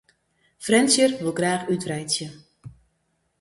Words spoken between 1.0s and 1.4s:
wol